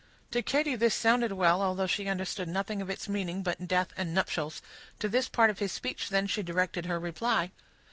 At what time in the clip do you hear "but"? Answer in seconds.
3.43-3.67